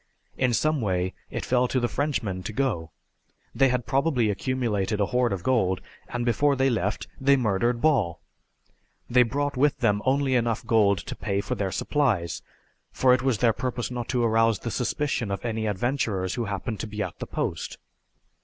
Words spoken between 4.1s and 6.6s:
accumulated a hoard of gold, and before